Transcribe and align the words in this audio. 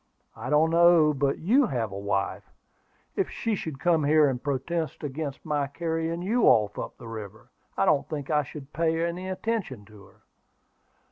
"I 0.35 0.49
don't 0.49 0.71
know 0.71 1.13
but 1.13 1.37
you 1.37 1.67
have 1.67 1.91
a 1.91 1.95
wife. 1.99 2.49
If 3.15 3.29
she 3.29 3.53
should 3.53 3.79
come 3.79 4.03
here 4.03 4.27
and 4.27 4.41
protest 4.41 5.03
against 5.03 5.45
my 5.45 5.67
carrying 5.67 6.23
you 6.23 6.45
off 6.45 6.79
up 6.79 6.97
the 6.97 7.07
river, 7.07 7.51
I 7.77 7.85
don't 7.85 8.09
think 8.09 8.31
I 8.31 8.41
should 8.41 8.73
pay 8.73 9.05
any 9.05 9.29
attention 9.29 9.85
to 9.85 10.05
her." 10.05 10.21